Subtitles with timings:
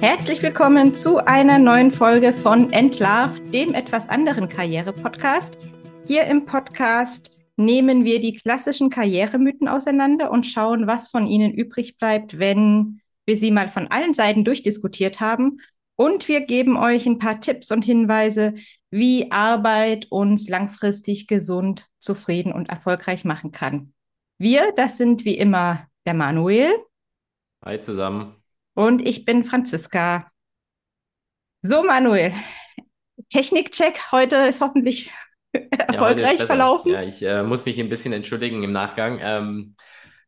[0.00, 5.58] Herzlich willkommen zu einer neuen Folge von Entlarvt, dem etwas anderen Karriere-Podcast.
[6.06, 11.98] Hier im Podcast nehmen wir die klassischen Karrieremythen auseinander und schauen, was von ihnen übrig
[11.98, 15.60] bleibt, wenn wir sie mal von allen Seiten durchdiskutiert haben.
[15.96, 18.54] Und wir geben euch ein paar Tipps und Hinweise,
[18.92, 23.92] wie Arbeit uns langfristig gesund, zufrieden und erfolgreich machen kann.
[24.38, 26.70] Wir, das sind wie immer der Manuel.
[27.64, 28.36] Hi zusammen.
[28.78, 30.30] Und ich bin Franziska.
[31.62, 32.32] So, Manuel,
[33.28, 35.10] Technikcheck heute ist hoffentlich
[35.52, 36.92] erfolgreich ja, verlaufen.
[36.92, 39.18] Ja, ich äh, muss mich ein bisschen entschuldigen im Nachgang.
[39.20, 39.74] Ähm,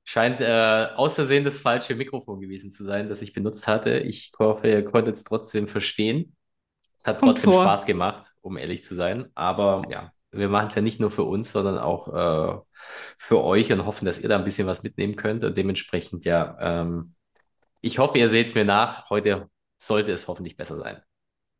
[0.02, 3.98] scheint äh, aus Versehen das falsche Mikrofon gewesen zu sein, das ich benutzt hatte.
[3.98, 6.34] Ich hoffe, ihr konntet es trotzdem verstehen.
[6.98, 7.62] Es hat Kommt trotzdem vor.
[7.62, 9.30] Spaß gemacht, um ehrlich zu sein.
[9.36, 12.58] Aber ja, wir machen es ja nicht nur für uns, sondern auch äh,
[13.16, 15.44] für euch und hoffen, dass ihr da ein bisschen was mitnehmen könnt.
[15.44, 17.14] Und dementsprechend, ja, ähm,
[17.80, 19.08] ich hoffe, ihr seht es mir nach.
[19.10, 21.00] Heute sollte es hoffentlich besser sein.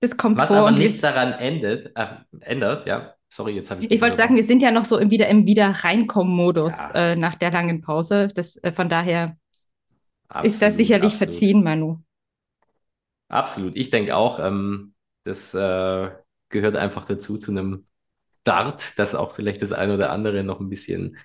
[0.01, 0.57] Das kommt Was vor.
[0.57, 2.07] aber nichts daran endet, äh,
[2.41, 3.15] ändert, ja.
[3.33, 3.91] Sorry, jetzt habe ich.
[3.91, 7.13] Ich wollte sagen, wir sind ja noch so im wieder im wieder reinkommen-Modus ja.
[7.13, 8.29] äh, nach der langen Pause.
[8.29, 9.37] Das, äh, von daher
[10.29, 11.35] absolut, ist das sicherlich absolut.
[11.35, 11.99] verziehen, Manu.
[13.29, 13.77] Absolut.
[13.77, 16.11] Ich denke auch, ähm, das äh,
[16.49, 17.87] gehört einfach dazu zu einem
[18.41, 21.17] Start, dass auch vielleicht das eine oder andere noch ein bisschen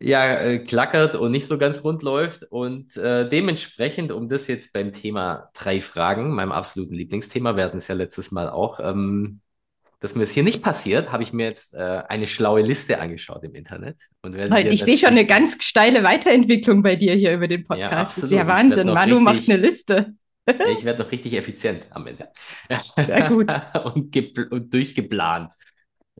[0.00, 2.44] ja, äh, klackert und nicht so ganz rund läuft.
[2.44, 7.78] Und äh, dementsprechend, um das jetzt beim Thema drei Fragen, meinem absoluten Lieblingsthema, wir hatten
[7.78, 9.40] es ja letztes Mal auch, ähm,
[10.00, 13.42] dass mir es hier nicht passiert, habe ich mir jetzt äh, eine schlaue Liste angeschaut
[13.42, 13.96] im Internet.
[14.22, 17.92] Und ich sehe schon eine ganz steile Weiterentwicklung bei dir hier über den Podcast.
[17.92, 18.86] Ja, das ist ja Wahnsinn.
[18.86, 20.14] Manu richtig, macht eine Liste.
[20.46, 22.28] ich werde noch richtig effizient am Ende.
[22.96, 23.52] Sehr gut.
[23.94, 25.52] und, und durchgeplant.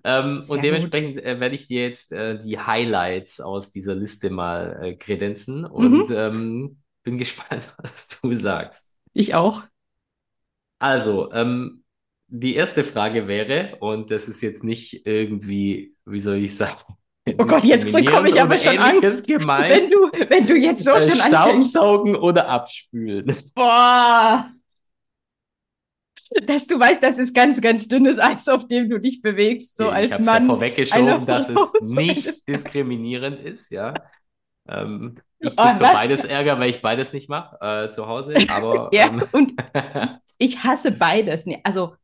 [0.05, 4.79] Ähm, und dementsprechend äh, werde ich dir jetzt äh, die Highlights aus dieser Liste mal
[4.83, 6.15] äh, kredenzen und mhm.
[6.15, 8.91] ähm, bin gespannt, was du sagst.
[9.13, 9.65] Ich auch.
[10.79, 11.85] Also, ähm,
[12.29, 16.77] die erste Frage wäre, und das ist jetzt nicht irgendwie, wie soll ich sagen,
[17.37, 20.93] Oh Gott, jetzt bekomme ich aber schon Angst, gemeint, wenn du, wenn du jetzt so
[20.93, 22.23] äh, schon Staubsaugen anfängst.
[22.23, 23.37] oder abspülen.
[23.55, 24.51] Boah,
[26.47, 29.87] dass du weißt, das ist ganz, ganz dünnes Eis, auf dem du dich bewegst, so
[29.87, 30.43] ich als Mann.
[30.43, 33.95] Ja vorweggeschoben, dass es nicht diskriminierend ist, ja.
[34.69, 38.35] Ähm, ich oh, kriege beides Ärger, weil ich beides nicht mache äh, zu Hause.
[38.49, 39.53] Aber ja, ähm, und
[40.39, 41.47] ich hasse beides.
[41.65, 41.95] Also,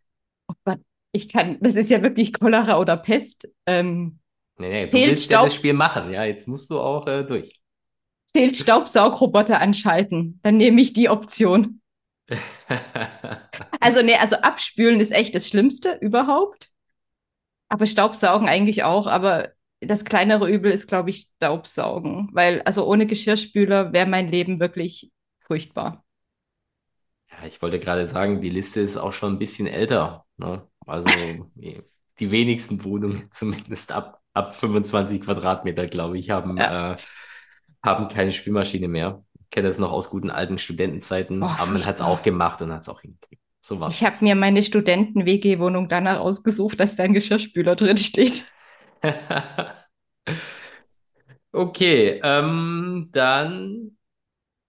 [0.49, 0.81] oh Gott,
[1.13, 3.49] ich kann, das ist ja wirklich Cholera oder Pest.
[3.67, 4.19] Ähm,
[4.59, 6.25] nee, nee, du willst Staub ja das Spiel machen, ja.
[6.25, 7.61] Jetzt musst du auch äh, durch.
[8.33, 11.81] Zählt Staubsaugroboter anschalten, dann nehme ich die Option.
[13.81, 16.71] also, nee, also abspülen ist echt das Schlimmste überhaupt.
[17.69, 19.07] Aber Staubsaugen eigentlich auch.
[19.07, 22.31] Aber das kleinere Übel ist, glaube ich, Staubsaugen.
[22.33, 26.05] Weil, also ohne Geschirrspüler wäre mein Leben wirklich furchtbar.
[27.31, 30.25] Ja, ich wollte gerade sagen, die Liste ist auch schon ein bisschen älter.
[30.37, 30.67] Ne?
[30.87, 31.09] Also
[31.57, 36.93] die wenigsten Wohnungen, zumindest ab, ab 25 Quadratmeter, glaube ich, haben, ja.
[36.93, 36.97] äh,
[37.83, 39.24] haben keine Spülmaschine mehr
[39.55, 42.73] kenne das noch aus guten alten Studentenzeiten, oh, aber man hat es auch gemacht und
[42.73, 43.41] hat es auch hingekriegt.
[43.61, 43.87] So.
[43.87, 48.47] Ich habe mir meine Studenten-WG-Wohnung danach ausgesucht, dass da ein Geschirrspüler drin steht.
[51.53, 53.97] okay, ähm, dann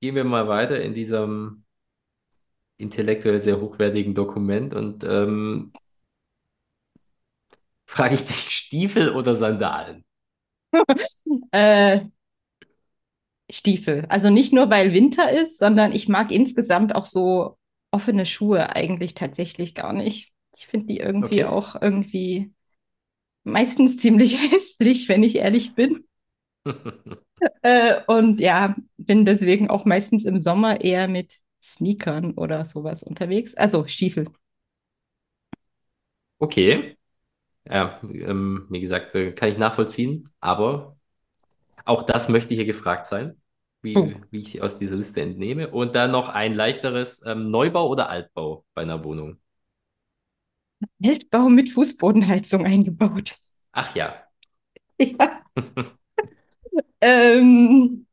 [0.02, 1.66] gehen wir mal weiter in diesem
[2.78, 5.74] intellektuell sehr hochwertigen Dokument und ähm,
[7.88, 10.06] frage ich dich, Stiefel oder Sandalen?
[11.52, 12.02] äh,
[13.50, 14.06] Stiefel.
[14.10, 17.58] Also nicht nur, weil Winter ist, sondern ich mag insgesamt auch so
[17.92, 20.34] offene Schuhe eigentlich tatsächlich gar nicht.
[20.56, 21.46] Ich finde die irgendwie okay.
[21.46, 22.54] auch irgendwie
[23.44, 26.06] meistens ziemlich hässlich, wenn ich ehrlich bin.
[27.62, 33.56] äh, und ja, bin deswegen auch meistens im Sommer eher mit Sneakern oder sowas unterwegs.
[33.56, 34.28] Also Stiefel.
[36.40, 36.98] Okay.
[37.68, 40.95] Ja, ähm, wie gesagt, äh, kann ich nachvollziehen, aber
[41.86, 43.40] auch das möchte hier gefragt sein,
[43.82, 44.12] wie, oh.
[44.32, 45.70] wie ich aus dieser Liste entnehme.
[45.70, 49.40] Und dann noch ein leichteres ähm, Neubau oder Altbau bei einer Wohnung.
[51.04, 53.36] Altbau mit Fußbodenheizung eingebaut.
[53.72, 54.16] Ach ja.
[54.98, 55.42] Ja.
[57.02, 58.06] ähm,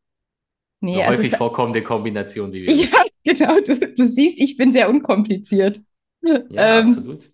[0.81, 2.75] nee, Eine also häufig vorkommende Kombination, wie wir.
[2.75, 3.61] Ja, genau.
[3.61, 5.81] Du, du siehst, ich bin sehr unkompliziert.
[6.23, 7.31] Ja, ähm, absolut.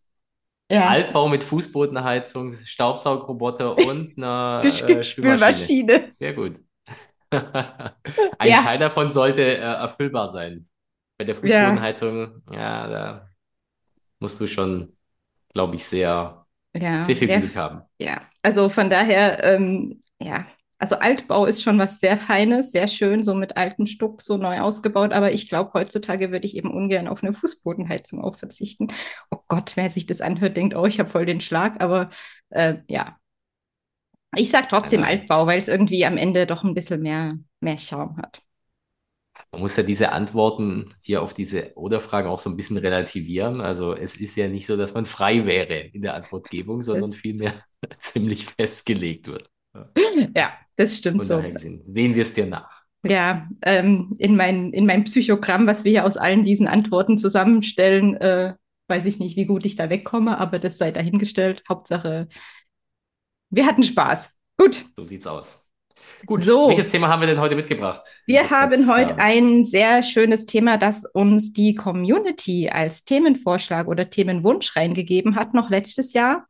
[0.70, 0.88] Ja.
[0.88, 6.08] Altbau mit Fußbodenheizung, Staubsaugroboter und einer äh, Spülmaschine.
[6.08, 6.58] Sehr gut.
[7.30, 8.62] Ein ja.
[8.62, 10.66] Teil davon sollte äh, erfüllbar sein.
[11.18, 13.30] Bei der Fußbodenheizung, ja, ja da
[14.20, 14.96] musst du schon,
[15.52, 17.82] glaube ich, sehr, sehr viel Glück haben.
[18.00, 20.46] Ja, also von daher, ähm, ja,
[20.78, 24.60] also Altbau ist schon was sehr Feines, sehr schön, so mit altem Stuck, so neu
[24.60, 25.12] ausgebaut.
[25.12, 28.88] Aber ich glaube, heutzutage würde ich eben ungern auf eine Fußbodenheizung auch verzichten.
[29.30, 31.82] Oh Gott, wer sich das anhört, denkt, oh, ich habe voll den Schlag.
[31.82, 32.10] Aber
[32.50, 33.18] äh, ja,
[34.36, 37.78] ich sage trotzdem also, Altbau, weil es irgendwie am Ende doch ein bisschen mehr, mehr
[37.78, 38.40] Charme hat.
[39.50, 43.60] Man muss ja diese Antworten hier auf diese Oder-Fragen auch so ein bisschen relativieren.
[43.60, 47.64] Also es ist ja nicht so, dass man frei wäre in der Antwortgebung, sondern vielmehr
[48.00, 49.50] ziemlich festgelegt wird.
[50.36, 51.42] Ja, das stimmt so.
[51.42, 51.82] Sehen
[52.14, 52.84] wir es dir nach.
[53.04, 58.14] Ja, ähm, in, mein, in mein Psychogramm, was wir ja aus allen diesen Antworten zusammenstellen,
[58.16, 58.54] äh,
[58.88, 61.64] weiß ich nicht, wie gut ich da wegkomme, aber das sei dahingestellt.
[61.68, 62.28] Hauptsache,
[63.50, 64.30] wir hatten Spaß.
[64.56, 64.84] Gut.
[64.96, 65.64] So sieht's aus.
[66.26, 68.02] Gut, so, welches Thema haben wir denn heute mitgebracht?
[68.26, 69.20] Wir haben heute haben.
[69.20, 75.70] ein sehr schönes Thema, das uns die Community als Themenvorschlag oder Themenwunsch reingegeben hat, noch
[75.70, 76.46] letztes Jahr.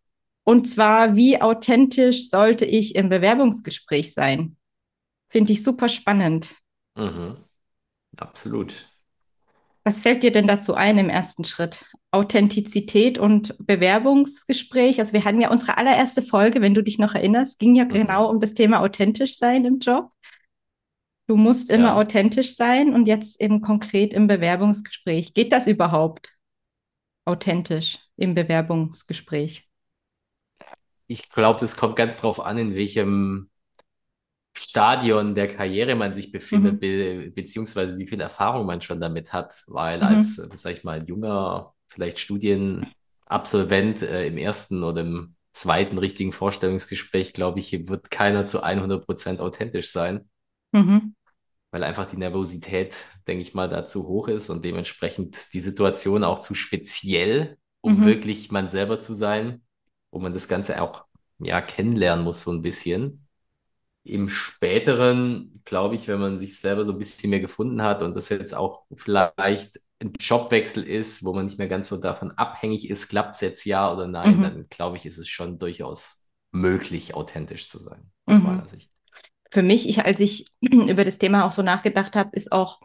[0.49, 4.57] Und zwar, wie authentisch sollte ich im Bewerbungsgespräch sein?
[5.29, 6.57] Finde ich super spannend.
[6.95, 7.37] Mhm.
[8.17, 8.91] Absolut.
[9.85, 11.85] Was fällt dir denn dazu ein im ersten Schritt?
[12.13, 14.99] Authentizität und Bewerbungsgespräch.
[15.01, 17.91] Also wir hatten ja unsere allererste Folge, wenn du dich noch erinnerst, ging ja mhm.
[17.91, 20.11] genau um das Thema authentisch sein im Job.
[21.27, 21.97] Du musst immer ja.
[21.97, 25.35] authentisch sein und jetzt eben konkret im Bewerbungsgespräch.
[25.35, 26.35] Geht das überhaupt
[27.27, 29.68] authentisch im Bewerbungsgespräch?
[31.09, 33.51] Ich glaube, das kommt ganz drauf an, in welchem
[34.57, 36.81] Stadion der Karriere man sich befindet, mhm.
[36.81, 39.65] be beziehungsweise wie viel Erfahrung man schon damit hat.
[39.67, 40.05] Weil mhm.
[40.05, 47.33] als, sag ich mal, junger, vielleicht Studienabsolvent äh, im ersten oder im zweiten richtigen Vorstellungsgespräch,
[47.33, 50.29] glaube ich, wird keiner zu 100 Prozent authentisch sein.
[50.73, 51.15] Mhm.
[51.71, 56.25] Weil einfach die Nervosität, denke ich mal, da zu hoch ist und dementsprechend die Situation
[56.25, 58.05] auch zu speziell, um mhm.
[58.05, 59.63] wirklich man selber zu sein
[60.11, 61.05] wo man das Ganze auch
[61.39, 63.27] ja, kennenlernen muss, so ein bisschen.
[64.05, 68.15] Im späteren, glaube ich, wenn man sich selber so ein bisschen mehr gefunden hat und
[68.15, 72.89] das jetzt auch vielleicht ein Jobwechsel ist, wo man nicht mehr ganz so davon abhängig
[72.89, 74.43] ist, klappt es jetzt ja oder nein, mhm.
[74.43, 78.45] dann glaube ich, ist es schon durchaus möglich, authentisch zu sein, aus mhm.
[78.45, 78.91] meiner Sicht.
[79.51, 82.81] Für mich, ich, als ich über das Thema auch so nachgedacht habe, ist auch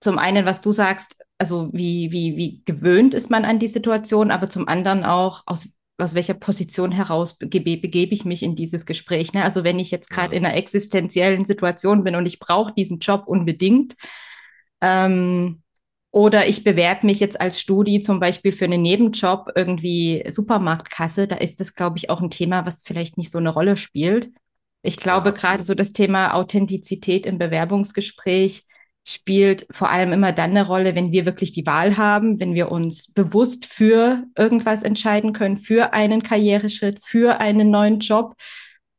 [0.00, 4.30] zum einen, was du sagst, also wie, wie, wie gewöhnt ist man an die Situation,
[4.30, 8.86] aber zum anderen auch, aus aus welcher Position heraus begebe, begebe ich mich in dieses
[8.86, 9.32] Gespräch.
[9.32, 9.44] Ne?
[9.44, 13.24] Also wenn ich jetzt gerade in einer existenziellen Situation bin und ich brauche diesen Job
[13.26, 13.94] unbedingt,
[14.80, 15.62] ähm,
[16.10, 21.36] oder ich bewerbe mich jetzt als Studi zum Beispiel für einen Nebenjob, irgendwie Supermarktkasse, da
[21.36, 24.30] ist das, glaube ich, auch ein Thema, was vielleicht nicht so eine Rolle spielt.
[24.82, 28.64] Ich glaube, ja, gerade so das Thema Authentizität im Bewerbungsgespräch
[29.04, 32.70] spielt vor allem immer dann eine Rolle, wenn wir wirklich die Wahl haben, wenn wir
[32.70, 38.34] uns bewusst für irgendwas entscheiden können, für einen Karriereschritt, für einen neuen Job.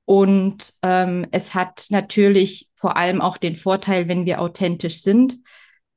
[0.06, 5.40] Und ähm, es hat natürlich vor allem auch den Vorteil, wenn wir authentisch sind,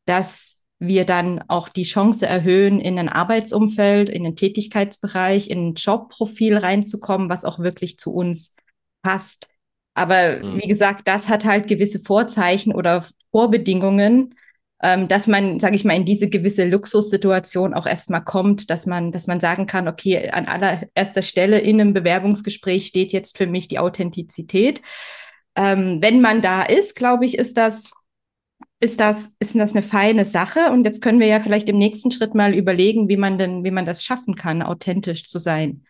[0.05, 5.75] dass wir dann auch die Chance erhöhen, in ein Arbeitsumfeld, in einen Tätigkeitsbereich, in ein
[5.75, 8.55] Jobprofil reinzukommen, was auch wirklich zu uns
[9.02, 9.49] passt.
[9.97, 10.61] Aber mhm.
[10.63, 14.35] wie gesagt, das hat halt gewisse Vorzeichen oder Vorbedingungen,
[14.83, 19.11] ähm, dass man, sage ich mal, in diese gewisse Luxussituation auch erstmal kommt, dass man,
[19.11, 23.69] dass man sagen kann, okay, an allererster Stelle in einem Bewerbungsgespräch steht jetzt für mich
[23.69, 24.83] die Authentizität.
[25.57, 27.93] Ähm, wenn man da ist, glaube ich, ist das
[28.79, 30.71] ist das, ist das eine feine Sache.
[30.71, 33.71] Und jetzt können wir ja vielleicht im nächsten Schritt mal überlegen, wie man denn, wie
[33.71, 35.87] man das schaffen kann, authentisch zu sein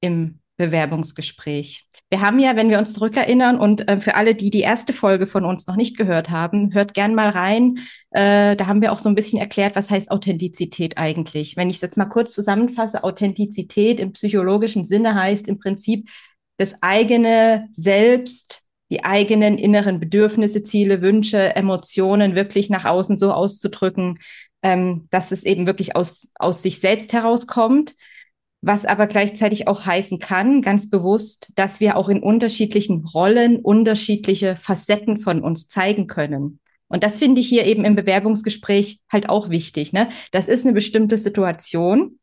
[0.00, 1.86] im Bewerbungsgespräch.
[2.10, 5.26] Wir haben ja, wenn wir uns zurückerinnern und äh, für alle, die die erste Folge
[5.26, 7.78] von uns noch nicht gehört haben, hört gern mal rein.
[8.10, 11.56] Äh, da haben wir auch so ein bisschen erklärt, was heißt Authentizität eigentlich.
[11.56, 16.10] Wenn ich es jetzt mal kurz zusammenfasse, Authentizität im psychologischen Sinne heißt im Prinzip
[16.58, 24.18] das eigene Selbst, die eigenen inneren Bedürfnisse, Ziele, Wünsche, Emotionen wirklich nach außen so auszudrücken,
[24.62, 27.94] ähm, dass es eben wirklich aus, aus sich selbst herauskommt
[28.62, 34.56] was aber gleichzeitig auch heißen kann, ganz bewusst, dass wir auch in unterschiedlichen Rollen unterschiedliche
[34.56, 36.60] Facetten von uns zeigen können.
[36.86, 39.92] Und das finde ich hier eben im Bewerbungsgespräch halt auch wichtig.
[39.92, 40.10] Ne?
[40.30, 42.18] Das ist eine bestimmte Situation.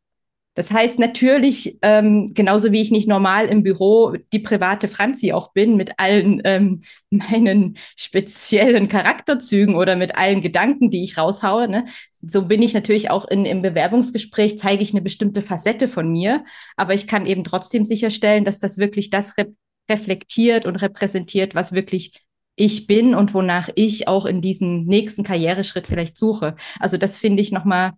[0.54, 5.52] Das heißt natürlich, ähm, genauso wie ich nicht normal im Büro die private Franzi auch
[5.52, 6.80] bin, mit allen ähm,
[7.10, 11.84] meinen speziellen Charakterzügen oder mit allen Gedanken, die ich raushaue, ne?
[12.20, 16.44] so bin ich natürlich auch in, im Bewerbungsgespräch, zeige ich eine bestimmte Facette von mir,
[16.76, 19.46] aber ich kann eben trotzdem sicherstellen, dass das wirklich das re
[19.90, 25.88] reflektiert und repräsentiert, was wirklich ich bin und wonach ich auch in diesem nächsten Karriereschritt
[25.88, 26.54] vielleicht suche.
[26.78, 27.92] Also das finde ich nochmal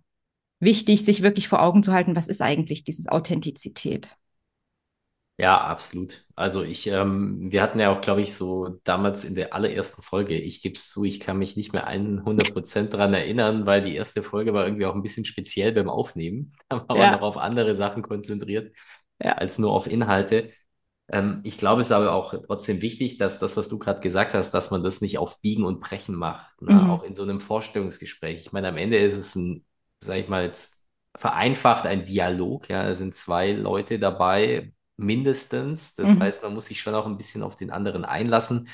[0.63, 4.09] wichtig, sich wirklich vor Augen zu halten, was ist eigentlich dieses Authentizität.
[5.37, 6.23] Ja, absolut.
[6.35, 10.37] Also ich, ähm, wir hatten ja auch, glaube ich, so damals in der allerersten Folge,
[10.39, 14.21] ich gebe es zu, ich kann mich nicht mehr 100% dran erinnern, weil die erste
[14.21, 16.53] Folge war irgendwie auch ein bisschen speziell beim Aufnehmen.
[16.69, 18.73] Da war man noch Ja, auf andere Sachen konzentriert
[19.19, 19.35] ja.
[19.35, 20.51] als nur auf Inhalte.
[21.09, 24.33] Ähm, ich glaube, es ist aber auch trotzdem wichtig, dass das, was du gerade gesagt
[24.35, 26.89] hast, dass man das nicht auf Biegen und Brechen macht, ne?
[26.89, 27.03] Auch Mhm.
[27.03, 28.39] in so einem Vorstellungsgespräch.
[28.41, 29.65] Ich meine, am Ende ist es ein,
[30.03, 30.85] sag ich mal jetzt,
[31.17, 35.95] vereinfacht ein Dialog, ja, da sind zwei Leute dabei, mindestens.
[35.95, 36.19] Das Mhm.
[36.19, 38.69] heißt, man muss sich schon auch ein bisschen auf den anderen einlassen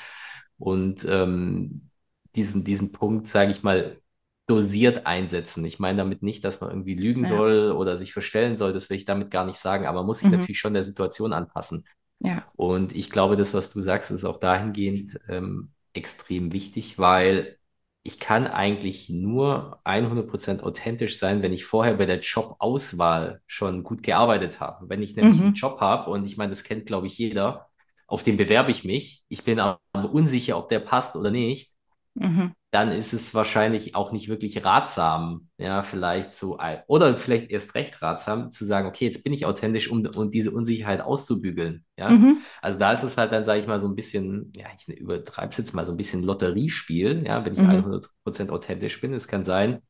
[0.58, 1.90] und ähm,
[2.36, 4.00] diesen, diesen Punkt, sage ich mal,
[4.46, 5.64] dosiert einsetzen.
[5.64, 7.26] Ich meine damit nicht, dass man irgendwie lügen Ja.
[7.26, 10.20] soll oder sich verstellen soll, das will ich damit gar nicht sagen, aber man muss
[10.20, 10.30] sich Mhm.
[10.30, 11.84] natürlich schon der Situation anpassen.
[12.20, 12.52] Ja.
[12.54, 17.58] Und ich glaube, das, was du sagst, ist auch dahingehend ähm, extrem wichtig, weil
[18.02, 24.02] ich kann eigentlich nur 100% authentisch sein, wenn ich vorher bei der Jobauswahl schon gut
[24.02, 24.88] gearbeitet habe.
[24.88, 25.54] Wenn ich nämlich einen Mhm.
[25.54, 27.68] Job habe und ich meine, das kennt, glaube ich, jeder,
[28.06, 29.80] auf den bewerbe ich mich, ich bin aber
[30.12, 31.72] unsicher, ob der passt oder nicht,
[32.14, 32.52] Mhm.
[32.70, 38.00] Dann ist es wahrscheinlich auch nicht wirklich ratsam, ja, vielleicht so, oder vielleicht erst recht
[38.02, 42.22] ratsam, zu sagen, okay, jetzt bin ich authentisch, um, um diese Unsicherheit auszubügeln, ja.
[42.22, 42.46] Mhm.
[42.62, 45.50] Also da ist es halt dann, sage ich mal, so ein bisschen, ja, ich übertreibe
[45.52, 47.66] es jetzt mal, so ein bisschen Lotteriespiel, ja, wenn ich Mhm.
[47.66, 49.14] 100% authentisch bin.
[49.14, 49.82] Es kann sein,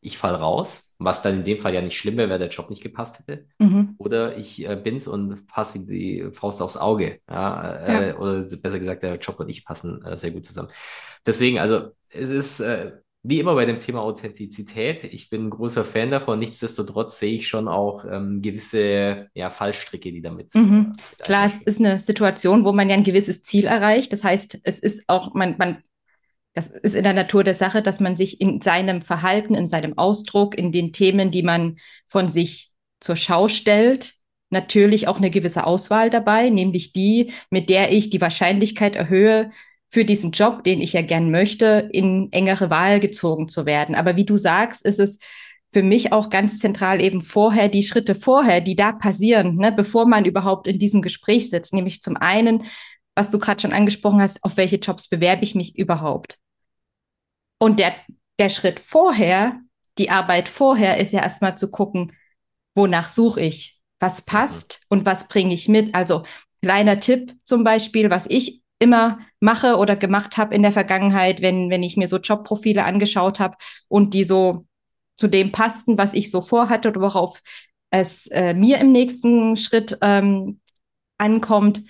[0.00, 2.70] ich fall raus, was dann in dem Fall ja nicht schlimm wäre, weil der Job
[2.70, 3.46] nicht gepasst hätte.
[3.58, 3.94] Mhm.
[3.98, 7.20] Oder ich äh, bin's und passe wie die Faust aufs Auge.
[7.28, 8.02] Ja, Ja.
[8.10, 10.70] äh, oder besser gesagt, der Job und ich passen äh, sehr gut zusammen.
[11.26, 12.92] Deswegen, also es ist äh,
[13.22, 15.04] wie immer bei dem Thema Authentizität.
[15.04, 16.38] Ich bin ein großer Fan davon.
[16.38, 20.92] Nichtsdestotrotz sehe ich schon auch ähm, gewisse ja, Fallstricke, die damit, äh, Mhm.
[21.18, 24.12] Klar, es ist eine Situation, wo man ja ein gewisses Ziel erreicht.
[24.12, 25.82] Das heißt, es ist auch, man, man,
[26.54, 29.96] das ist in der Natur der Sache, dass man sich in seinem Verhalten, in seinem
[29.96, 34.14] Ausdruck, in den Themen, die man von sich zur Schau stellt,
[34.50, 39.50] natürlich auch eine gewisse Auswahl dabei, nämlich die, mit der ich die Wahrscheinlichkeit erhöhe,
[39.88, 43.96] für diesen Job, den ich ja gern möchte, in engere Wahl gezogen zu werden.
[43.96, 45.18] Aber wie du sagst, ist es
[45.72, 50.06] für mich auch ganz zentral eben vorher die Schritte vorher, die da passieren, ne, bevor
[50.06, 51.72] man überhaupt in diesem Gespräch sitzt.
[51.72, 52.64] Nämlich zum einen,
[53.20, 56.38] was du gerade schon angesprochen hast, auf welche Jobs bewerbe ich mich überhaupt?
[57.58, 57.94] Und der,
[58.38, 59.60] der Schritt vorher,
[59.98, 62.12] die Arbeit vorher, ist ja erstmal zu gucken,
[62.74, 63.78] wonach suche ich?
[63.98, 64.26] Was Mhm.
[64.26, 65.94] passt und was bringe ich mit?
[65.94, 66.22] Also
[66.62, 71.68] kleiner Tipp zum Beispiel, was ich immer mache oder gemacht habe in der Vergangenheit, wenn,
[71.68, 73.58] wenn ich mir so Jobprofile angeschaut habe
[73.88, 74.64] und die so
[75.14, 77.42] zu dem passten, was ich so vorhatte oder worauf
[77.90, 80.60] es äh, mir im nächsten Schritt ähm,
[81.18, 81.82] ankommt,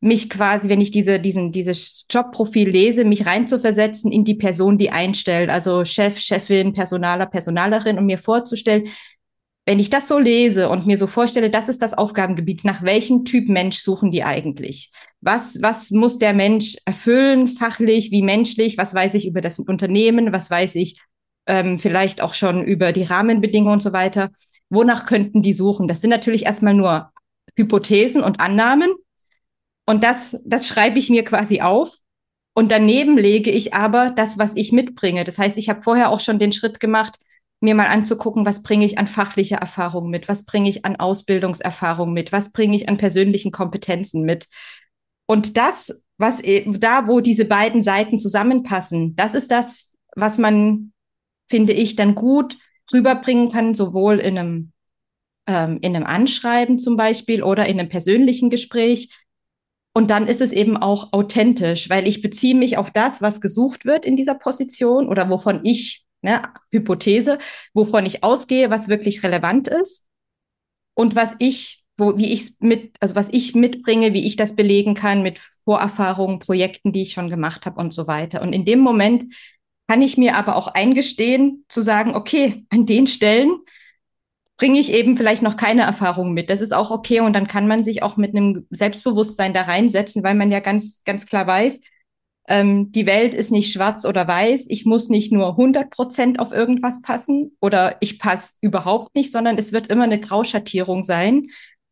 [0.00, 4.90] mich quasi, wenn ich diese, diesen, dieses Jobprofil lese, mich reinzuversetzen in die Person, die
[4.90, 8.84] einstellt, also Chef, Chefin, Personaler, Personalerin und mir vorzustellen,
[9.68, 13.24] wenn ich das so lese und mir so vorstelle, das ist das Aufgabengebiet, nach welchem
[13.24, 14.92] Typ Mensch suchen die eigentlich?
[15.20, 18.78] Was, was muss der Mensch erfüllen, fachlich wie menschlich?
[18.78, 20.32] Was weiß ich über das Unternehmen?
[20.32, 21.00] Was weiß ich
[21.48, 24.30] ähm, vielleicht auch schon über die Rahmenbedingungen und so weiter?
[24.70, 25.88] Wonach könnten die suchen?
[25.88, 27.10] Das sind natürlich erstmal nur
[27.56, 28.92] Hypothesen und Annahmen.
[29.86, 31.96] Und das, das schreibe ich mir quasi auf.
[32.54, 35.24] Und daneben lege ich aber das, was ich mitbringe.
[35.24, 37.18] Das heißt, ich habe vorher auch schon den Schritt gemacht,
[37.60, 42.12] mir mal anzugucken, was bringe ich an fachlicher Erfahrung mit, was bringe ich an Ausbildungserfahrung
[42.12, 44.48] mit, was bringe ich an persönlichen Kompetenzen mit.
[45.26, 50.92] Und das, was da, wo diese beiden Seiten zusammenpassen, das ist das, was man,
[51.48, 52.58] finde ich, dann gut
[52.92, 54.72] rüberbringen kann, sowohl in einem,
[55.46, 59.10] ähm, in einem Anschreiben zum Beispiel oder in einem persönlichen Gespräch.
[59.96, 63.86] Und dann ist es eben auch authentisch, weil ich beziehe mich auf das, was gesucht
[63.86, 67.38] wird in dieser Position oder wovon ich ne, Hypothese,
[67.72, 70.06] wovon ich ausgehe, was wirklich relevant ist
[70.92, 74.92] und was ich, wo, wie ich mit, also was ich mitbringe, wie ich das belegen
[74.92, 78.42] kann mit Vorerfahrungen, Projekten, die ich schon gemacht habe und so weiter.
[78.42, 79.34] Und in dem Moment
[79.88, 83.60] kann ich mir aber auch eingestehen, zu sagen, okay, an den Stellen
[84.56, 86.50] bringe ich eben vielleicht noch keine Erfahrung mit.
[86.50, 90.22] Das ist auch okay und dann kann man sich auch mit einem Selbstbewusstsein da reinsetzen,
[90.22, 91.80] weil man ja ganz, ganz klar weiß,
[92.48, 94.66] ähm, die Welt ist nicht schwarz oder weiß.
[94.68, 99.58] Ich muss nicht nur 100 Prozent auf irgendwas passen oder ich passe überhaupt nicht, sondern
[99.58, 101.48] es wird immer eine Grauschattierung sein.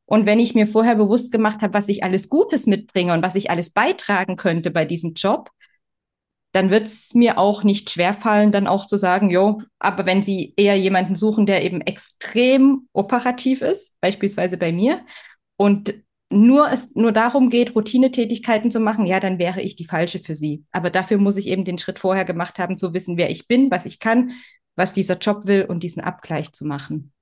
[0.07, 3.35] Und wenn ich mir vorher bewusst gemacht habe, was ich alles Gutes mitbringe und was
[3.35, 5.51] ich alles beitragen könnte bei diesem Job,
[6.55, 10.55] dann wird es mir auch nicht schwerfallen, dann auch zu sagen, jo, aber wenn Sie
[10.57, 15.05] eher jemanden suchen, der eben extrem operativ ist, beispielsweise bei mir,
[15.57, 15.95] und
[16.31, 20.37] nur es nur darum geht, Routinetätigkeiten zu machen, ja, dann wäre ich die falsche für
[20.37, 20.65] Sie.
[20.71, 23.73] Aber dafür muss ich eben den Schritt vorher gemacht haben, zu wissen, wer ich bin,
[23.73, 24.31] was ich kann,
[24.77, 27.13] was dieser Job will und diesen Abgleich zu machen.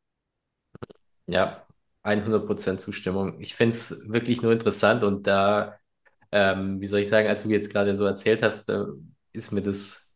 [1.26, 1.66] Ja,
[2.04, 3.40] 100% Zustimmung.
[3.40, 5.78] Ich finde es wirklich nur interessant und da,
[6.32, 8.84] ähm, wie soll ich sagen, als du jetzt gerade so erzählt hast, äh,
[9.32, 10.14] ist mir das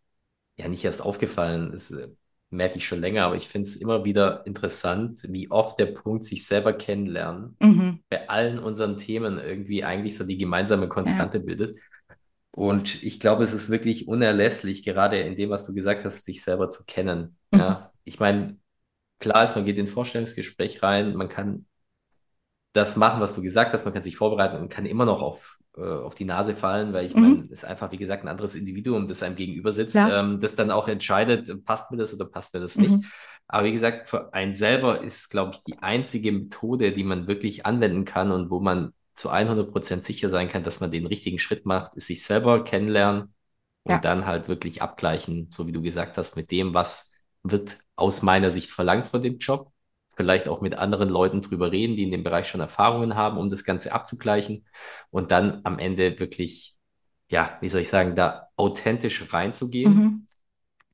[0.56, 1.72] ja nicht erst aufgefallen.
[1.72, 2.08] Das äh,
[2.50, 6.24] merke ich schon länger, aber ich finde es immer wieder interessant, wie oft der Punkt
[6.24, 8.00] sich selber kennenlernen Mhm.
[8.10, 10.90] bei allen unseren Themen irgendwie eigentlich so die gemeinsame Ja.
[10.90, 11.76] Konstante bildet.
[12.52, 16.42] Und ich glaube, es ist wirklich unerlässlich, gerade in dem, was du gesagt hast, sich
[16.42, 17.38] selber zu kennen.
[17.52, 17.60] Mhm.
[17.60, 18.58] Ja, ich meine,
[19.20, 21.66] klar ist, man geht in ein Vorstellungsgespräch rein, man kann
[22.72, 25.55] das machen, was du gesagt hast, man kann sich vorbereiten und kann immer noch auf,
[25.76, 27.20] äh, auf die Nase fallen, weil ich Mhm.
[27.20, 30.10] meine, es ist einfach, wie gesagt, ein anderes Individuum, das einem gegenüber sitzt, Klar.
[30.10, 32.98] ähm, das dann auch entscheidet, passt mir das oder passt mir das nicht.
[32.98, 33.10] Mhm.
[33.48, 37.64] Aber wie gesagt, für einen selber ist, glaube ich, die einzige Methode, die man wirklich
[37.66, 41.64] anwenden kann und wo man zu 100% sicher sein kann, dass man den richtigen Schritt
[41.64, 43.32] macht, ist sich selber kennenlernen
[43.84, 44.00] und Ja.
[44.04, 48.50] dann halt wirklich abgleichen, so wie du gesagt hast, mit dem, was wird aus meiner
[48.50, 49.70] Sicht verlangt von dem Job.
[50.16, 53.50] Vielleicht auch mit anderen Leuten drüber reden, die in dem Bereich schon Erfahrungen haben, um
[53.50, 54.66] das Ganze abzugleichen
[55.10, 56.76] und dann am Ende wirklich,
[57.28, 60.26] ja, wie soll ich sagen, da authentisch reinzugehen Mhm.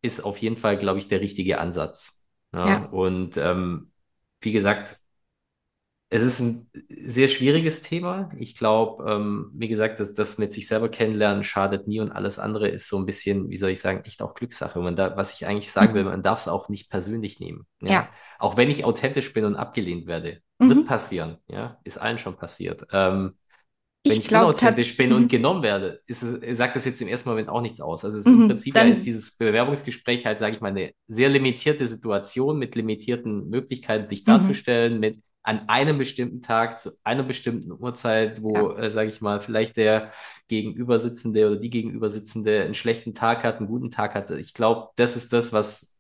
[0.03, 2.25] ist auf jeden Fall, glaube ich, der richtige Ansatz.
[2.53, 2.93] Ja, Ja.
[2.93, 3.93] und ähm,
[4.41, 4.97] wie gesagt,
[6.13, 8.31] es ist ein sehr schwieriges Thema.
[8.39, 12.39] Ich glaube, ähm, wie gesagt, dass das mit sich selber kennenlernen schadet nie und alles
[12.39, 14.79] andere ist so ein bisschen, wie soll ich sagen, echt auch Glückssache.
[14.81, 16.11] Man da, was ich eigentlich sagen will, Mhm.
[16.11, 17.67] man darf es auch nicht persönlich nehmen.
[17.81, 17.91] Ja?
[17.93, 18.09] Ja.
[18.39, 20.85] Auch wenn ich authentisch bin und abgelehnt werde, wird Mhm.
[20.85, 21.39] passieren.
[21.49, 22.87] Ja, ist allen schon passiert.
[22.93, 23.35] Ähm,
[24.07, 25.29] wenn Ich ich glaube, unauthentisch bin und mhm.
[25.29, 28.05] genommen werde, ist es, sagt das jetzt im ersten Moment auch nichts aus.
[28.05, 28.47] Also es, im Mhm.
[28.49, 32.75] Prinzip ja, ist Dann, dieses Bewerbungsgespräch halt, sage ich mal, eine sehr limitierte Situation mit
[32.75, 38.77] limitierten Möglichkeiten, sich darzustellen, mit an einem bestimmten Tag, zu einer bestimmten Uhrzeit, wo, Ja.
[38.77, 40.13] äh, sage ich mal, vielleicht der
[40.49, 44.39] Gegenübersitzende oder die Gegenübersitzende einen schlechten Tag hat, einen guten Tag hatte.
[44.39, 45.99] Ich glaube, das ist das, was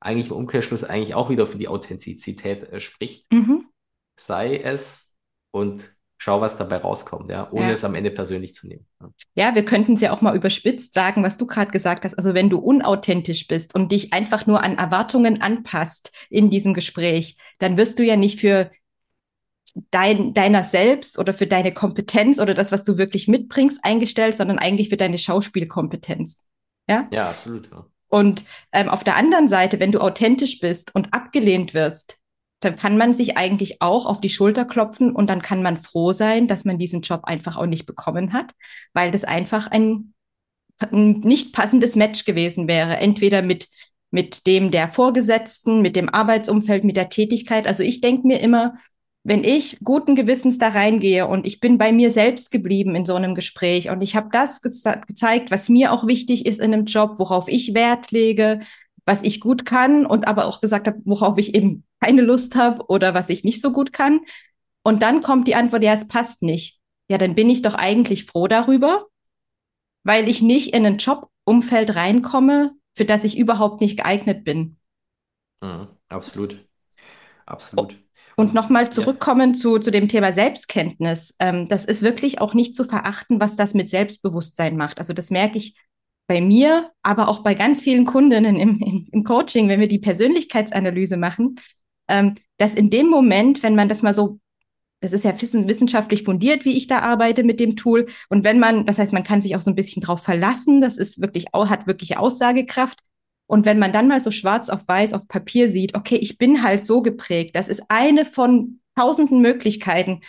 [0.00, 3.26] eigentlich im Umkehrschluss eigentlich auch wieder für die Authentizität äh, spricht.
[3.32, 3.68] Mhm.
[4.16, 5.14] Sei es
[5.50, 7.70] und schau, was dabei rauskommt, ja, ohne Ja.
[7.72, 8.86] es am Ende persönlich zu nehmen.
[9.34, 9.54] Ja.
[9.54, 12.14] Wir könnten es ja auch mal überspitzt sagen, was du gerade gesagt hast.
[12.14, 17.36] Also wenn du unauthentisch bist und dich einfach nur an Erwartungen anpasst in diesem Gespräch,
[17.58, 18.70] dann wirst du ja nicht für
[19.90, 24.58] dein, deiner selbst oder für deine Kompetenz oder das, was du wirklich mitbringst, eingestellt, sondern
[24.58, 26.46] eigentlich für deine Schauspielkompetenz.
[26.88, 27.06] Ja?
[27.12, 27.70] Ja, absolut.
[27.70, 27.84] Ja.
[28.08, 32.16] Und ähm, auf der anderen Seite, wenn du authentisch bist und abgelehnt wirst,
[32.64, 36.12] dann kann man sich eigentlich auch auf die Schulter klopfen und dann kann man froh
[36.12, 38.52] sein, dass man diesen Job einfach auch nicht bekommen hat,
[38.94, 40.14] weil das einfach ein,
[40.78, 42.96] ein nicht passendes Match gewesen wäre.
[42.96, 43.68] Entweder mit,
[44.10, 47.66] mit dem der Vorgesetzten, mit dem Arbeitsumfeld, mit der Tätigkeit.
[47.66, 48.78] Also ich denke mir immer,
[49.24, 53.14] wenn ich guten Gewissens da reingehe und ich bin bei mir selbst geblieben in so
[53.14, 54.70] einem Gespräch und ich habe das ge
[55.06, 58.60] gezeigt, was mir auch wichtig ist in einem Job, worauf ich Wert lege,
[59.06, 62.86] was ich gut kann und aber auch gesagt habe, worauf ich eben keine Lust habe
[62.88, 64.20] oder was ich nicht so gut kann.
[64.82, 66.80] Und dann kommt die Antwort, ja, es passt nicht.
[67.08, 69.06] Ja, dann bin ich doch eigentlich froh darüber,
[70.04, 74.76] weil ich nicht in ein Jobumfeld reinkomme, für das ich überhaupt nicht geeignet bin.
[75.62, 76.68] Mhm, absolut.
[77.46, 77.98] Absolut.
[78.36, 78.90] Und nochmal Ja.
[78.90, 81.36] zurückkommen zu, zu dem Thema Selbstkenntnis.
[81.38, 84.98] Ähm, das ist wirklich auch nicht zu verachten, was das mit Selbstbewusstsein macht.
[84.98, 85.76] Also das merke ich
[86.26, 89.98] bei mir, aber auch bei ganz vielen Kundinnen im, im, im Coaching, wenn wir die
[89.98, 91.56] Persönlichkeitsanalyse machen,
[92.08, 94.38] ähm, dass in dem Moment, wenn man das mal so,
[95.00, 98.06] das ist ja wissen, wissenschaftlich fundiert, wie ich da arbeite mit dem Tool.
[98.30, 100.96] Und wenn man, das heißt, man kann sich auch so ein bisschen drauf verlassen, das
[100.96, 103.00] ist wirklich, hat wirklich Aussagekraft.
[103.46, 106.62] Und wenn man dann mal so schwarz auf weiß auf Papier sieht, okay, ich bin
[106.62, 110.20] halt so geprägt, das ist eine von tausenden Möglichkeiten,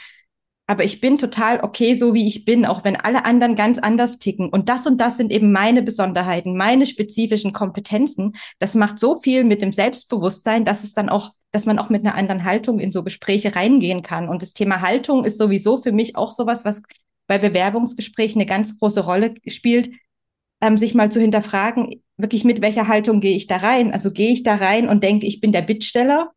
[0.67, 4.17] aber ich bin total okay, so wie ich bin, auch wenn alle anderen ganz anders
[4.17, 4.49] ticken.
[4.49, 8.35] Und das und das sind eben meine Besonderheiten, meine spezifischen Kompetenzen.
[8.57, 12.03] Das macht so viel mit dem Selbstbewusstsein, dass es dann auch, dass man auch mit
[12.03, 14.27] einer anderen Haltung in so Gespräche reingehen kann.
[14.27, 16.81] Und das Thema Haltung ist sowieso für mich auch sowas, was
[17.27, 19.91] bei Bewerbungsgesprächen eine ganz große Rolle spielt,
[20.61, 23.93] ähm, sich mal zu hinterfragen, wirklich mit welcher Haltung gehe ich da rein?
[23.93, 26.31] Also gehe ich da rein und denke, ich bin der Bittsteller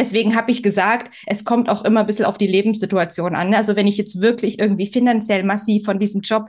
[0.00, 3.52] Deswegen habe ich gesagt, es kommt auch immer ein bisschen auf die Lebenssituation an.
[3.52, 6.48] Also wenn ich jetzt wirklich irgendwie finanziell massiv von diesem Job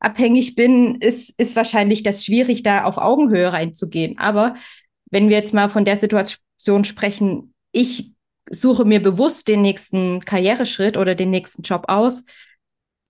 [0.00, 4.18] abhängig bin, ist, ist wahrscheinlich das schwierig, da auf Augenhöhe reinzugehen.
[4.18, 4.52] Aber
[5.10, 8.12] wenn wir jetzt mal von der Situation sprechen, ich
[8.50, 12.24] suche mir bewusst den nächsten Karriereschritt oder den nächsten Job aus,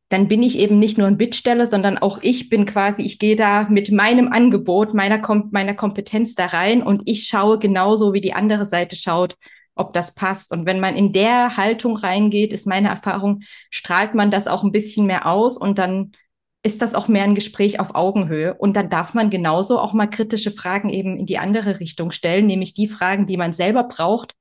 [0.08, 3.34] dann bin ich eben nicht nur ein Bittsteller, sondern auch ich bin quasi, ich gehe
[3.34, 8.20] da mit meinem Angebot, meiner, Kom meiner Kompetenz da rein und ich schaue genauso, wie
[8.20, 9.36] die andere Seite schaut,
[9.80, 10.52] ob das passt.
[10.52, 14.72] Und wenn man in der Haltung reingeht, ist meine Erfahrung, strahlt man das auch ein
[14.72, 16.12] bisschen mehr aus und dann
[16.62, 18.54] ist das auch mehr ein Gespräch auf Augenhöhe.
[18.54, 22.46] Und dann darf man genauso auch mal kritische Fragen eben in die andere Richtung stellen,
[22.46, 24.34] nämlich die Fragen, die man selber braucht,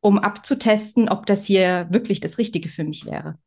[0.00, 3.38] um abzutesten, ob das hier wirklich das Richtige für mich wäre.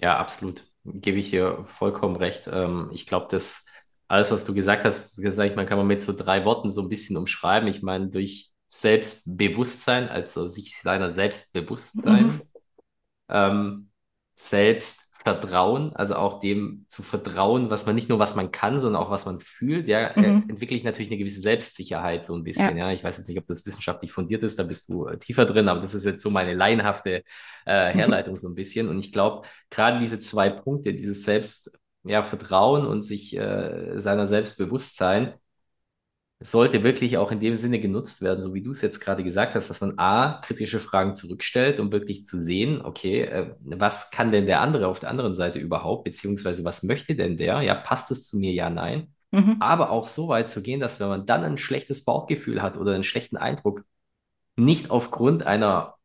[0.00, 0.64] Ja, absolut.
[0.84, 2.48] Gebe ich dir vollkommen recht.
[2.52, 3.66] Ähm, ich glaube, dass
[4.08, 6.88] alles, was du gesagt hast, gesagt, man kann man mit so drei Worten so ein
[6.88, 7.68] bisschen umschreiben.
[7.68, 12.42] Ich meine, durch Selbstbewusstsein, also sich seiner Selbstbewusstsein, mhm.
[13.28, 13.90] ähm,
[14.36, 19.02] selbst Vertrauen, also auch dem zu vertrauen, was man nicht nur was man kann, sondern
[19.02, 20.44] auch was man fühlt, ja, mhm.
[20.48, 22.88] entwickle ich natürlich eine gewisse Selbstsicherheit so ein bisschen, ja.
[22.88, 22.94] ja.
[22.94, 25.68] Ich weiß jetzt nicht, ob das wissenschaftlich fundiert ist, da bist du äh, tiefer drin,
[25.68, 27.24] aber das ist jetzt so meine laienhafte
[27.66, 27.98] äh, mhm.
[27.98, 28.38] Herleitung mhm.
[28.38, 28.88] so ein bisschen.
[28.88, 34.28] Und ich glaube, gerade diese zwei Punkte, dieses Selbst, ja, Vertrauen und sich äh, seiner
[34.28, 35.34] Selbstbewusstsein,
[36.42, 39.54] sollte wirklich auch in dem Sinne genutzt werden, so wie du es jetzt gerade gesagt
[39.54, 44.32] hast, dass man A, kritische Fragen zurückstellt, um wirklich zu sehen, okay, äh, was kann
[44.32, 47.60] denn der andere auf der anderen Seite überhaupt, beziehungsweise was möchte denn der?
[47.60, 48.52] Ja, passt es zu mir?
[48.52, 49.14] Ja, nein.
[49.32, 49.56] Mhm.
[49.60, 52.94] Aber auch so weit zu gehen, dass wenn man dann ein schlechtes Bauchgefühl hat oder
[52.94, 53.84] einen schlechten Eindruck,
[54.56, 55.96] nicht aufgrund einer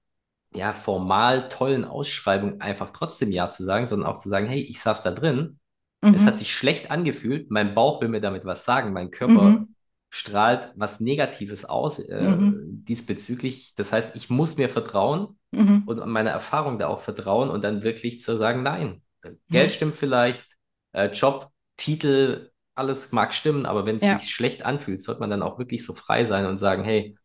[0.54, 4.82] ja, formal tollen Ausschreibung einfach trotzdem Ja zu sagen, sondern auch zu sagen, hey, ich
[4.82, 5.60] saß da drin,
[6.02, 6.14] mhm.
[6.14, 9.75] es hat sich schlecht angefühlt, mein Bauch will mir damit was sagen, mein Körper mhm
[10.16, 12.86] strahlt was Negatives aus äh, mhm.
[12.88, 13.74] diesbezüglich.
[13.76, 15.84] Das heißt, ich muss mir vertrauen mhm.
[15.86, 19.38] und meine Erfahrung da auch vertrauen und dann wirklich zu sagen, nein, mhm.
[19.50, 20.48] Geld stimmt vielleicht,
[20.94, 24.18] äh, Job, Titel, alles mag stimmen, aber wenn es ja.
[24.18, 27.18] sich schlecht anfühlt, sollte man dann auch wirklich so frei sein und sagen, hey,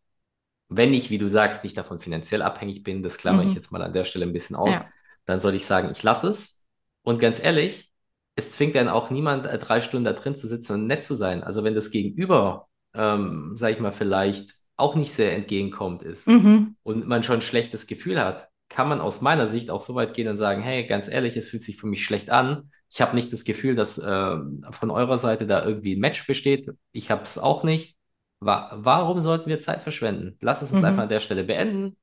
[0.69, 3.57] wenn ich, wie du sagst, nicht davon finanziell abhängig bin, das klammere ich mhm.
[3.57, 4.85] jetzt mal an der Stelle ein bisschen aus, ja.
[5.27, 6.67] dann soll ich sagen, ich lasse es.
[7.03, 7.93] Und ganz ehrlich,
[8.35, 11.15] es zwingt dann auch niemand, äh, drei Stunden da drin zu sitzen und nett zu
[11.15, 11.45] sein.
[11.45, 16.77] Also wenn das Gegenüber ähm, sag ich mal, vielleicht auch nicht sehr entgegenkommt ist mhm.
[16.83, 20.15] und man schon ein schlechtes Gefühl hat, kann man aus meiner Sicht auch so weit
[20.15, 22.71] gehen und sagen, hey, ganz ehrlich, es fühlt sich für mich schlecht an.
[22.89, 24.37] Ich habe nicht das Gefühl, dass äh,
[24.71, 26.71] von eurer Seite da irgendwie ein Match besteht.
[26.93, 27.97] Ich habe es auch nicht.
[28.41, 30.39] Wa warum sollten wir Zeit verschwenden?
[30.41, 30.87] Lass es uns mhm.
[30.87, 31.97] einfach an der Stelle beenden.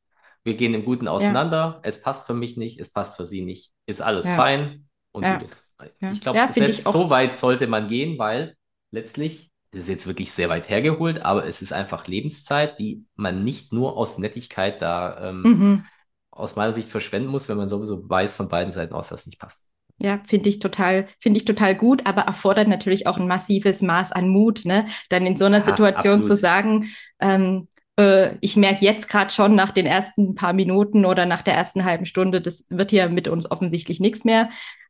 [0.44, 1.58] Wir gehen im Guten auseinander.
[1.58, 1.80] Ja.
[1.84, 3.72] Es passt für mich nicht, es passt für sie nicht.
[3.86, 4.36] Ist alles ja.
[4.36, 5.38] fein und ja.
[5.38, 5.64] gut ist.
[6.12, 8.56] Ich glaube, selbst so weit sollte man gehen, weil
[8.92, 13.74] letztlich ist jetzt wirklich sehr weit hergeholt, aber es ist einfach Lebenszeit, die man nicht
[13.74, 15.86] nur aus Nettigkeit da ähm, mhm.
[16.32, 19.28] aus meiner Sicht verschwenden muss, wenn man sowieso weiß von beiden Seiten aus, dass es
[19.28, 19.66] nicht passt.
[20.00, 24.12] Ja, finde ich total, finde ich total gut, aber erfordert natürlich auch ein massives Maß
[24.12, 24.86] an Mut, ne?
[25.10, 26.38] Dann in so einer ja, Situation absolut.
[26.38, 27.68] zu sagen, ähm,
[28.00, 31.84] äh, ich merke jetzt gerade schon nach den ersten paar Minuten oder nach der ersten
[31.84, 34.50] halben Stunde, das wird hier mit uns offensichtlich nichts mehr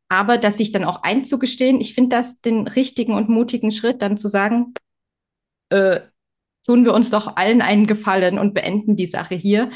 [0.09, 4.17] aber dass sich dann auch einzugestehen, ich finde das den richtigen und mutigen Schritt, dann
[4.17, 4.73] zu sagen,
[5.69, 5.99] äh,
[6.65, 9.69] tun wir uns doch allen einen Gefallen und beenden die Sache hier.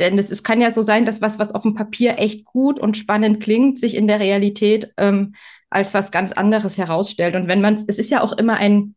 [0.00, 2.80] Denn es, es kann ja so sein, dass was, was auf dem Papier echt gut
[2.80, 5.34] und spannend klingt, sich in der Realität ähm,
[5.70, 7.36] als was ganz anderes herausstellt.
[7.36, 8.94] Und wenn man, es ist ja auch immer ein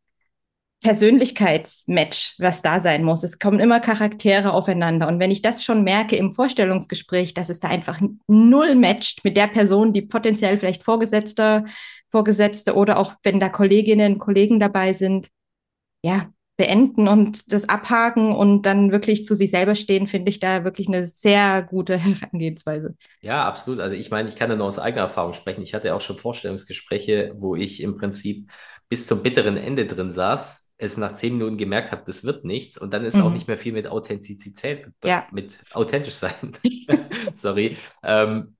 [0.81, 3.23] Persönlichkeitsmatch, was da sein muss.
[3.23, 5.07] Es kommen immer Charaktere aufeinander.
[5.07, 9.37] Und wenn ich das schon merke im Vorstellungsgespräch, dass es da einfach null matcht mit
[9.37, 11.65] der Person, die potenziell vielleicht Vorgesetzter,
[12.09, 15.29] Vorgesetzte oder auch wenn da Kolleginnen, Kollegen dabei sind,
[16.03, 20.63] ja, beenden und das abhaken und dann wirklich zu sich selber stehen, finde ich da
[20.63, 22.95] wirklich eine sehr gute Herangehensweise.
[23.21, 23.79] Ja, absolut.
[23.79, 25.63] Also ich meine, ich kann da nur aus eigener Erfahrung sprechen.
[25.63, 28.49] Ich hatte auch schon Vorstellungsgespräche, wo ich im Prinzip
[28.89, 32.77] bis zum bitteren Ende drin saß es nach zehn Minuten gemerkt habe, das wird nichts
[32.77, 33.23] und dann ist mhm.
[33.23, 35.27] auch nicht mehr viel mit Authentizität, ja.
[35.31, 36.33] mit authentisch sein,
[37.35, 38.55] sorry, ähm,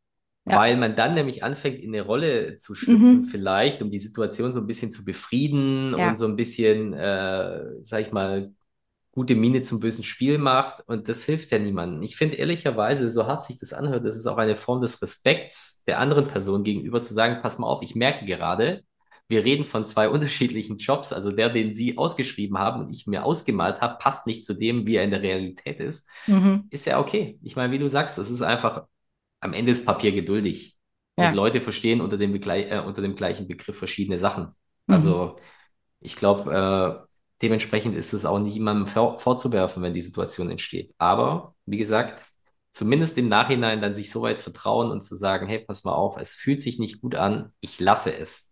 [0.45, 0.57] ja.
[0.57, 3.25] weil man dann nämlich anfängt, in eine Rolle zu schlüpfen, mhm.
[3.25, 6.09] vielleicht, um die Situation so ein bisschen zu befrieden ja.
[6.09, 8.51] und so ein bisschen, äh, sag ich mal,
[9.11, 12.03] gute Miene zum bösen Spiel macht und das hilft ja niemandem.
[12.03, 15.83] Ich finde ehrlicherweise, so hart sich das anhört, das ist auch eine Form des Respekts
[15.87, 18.83] der anderen Person gegenüber zu sagen, pass mal auf, ich merke gerade,
[19.27, 21.13] wir reden von zwei unterschiedlichen Jobs.
[21.13, 24.85] Also der, den Sie ausgeschrieben haben und ich mir ausgemalt habe, passt nicht zu dem,
[24.87, 26.09] wie er in der Realität ist.
[26.27, 26.65] Mhm.
[26.69, 27.39] Ist ja okay.
[27.43, 28.85] Ich meine, wie du sagst, das ist einfach
[29.39, 30.77] am Ende ist Papier geduldig.
[31.17, 31.29] Ja.
[31.29, 34.45] Und Leute verstehen unter dem, äh, unter dem gleichen Begriff verschiedene Sachen.
[34.87, 34.93] Mhm.
[34.93, 35.37] Also
[35.99, 37.07] ich glaube, äh,
[37.41, 40.93] dementsprechend ist es auch nicht jemandem vor vorzuwerfen, wenn die Situation entsteht.
[40.97, 42.25] Aber wie gesagt,
[42.71, 46.17] zumindest im Nachhinein dann sich so weit vertrauen und zu sagen, hey, pass mal auf,
[46.17, 48.46] es fühlt sich nicht gut an, ich lasse es.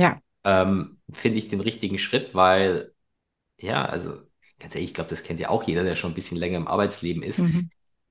[0.00, 0.18] Ja.
[0.44, 2.92] Ähm, finde ich den richtigen Schritt, weil,
[3.58, 4.14] ja, also
[4.58, 6.68] ganz ehrlich, ich glaube, das kennt ja auch jeder, der schon ein bisschen länger im
[6.68, 7.40] Arbeitsleben ist.
[7.40, 7.70] Mhm.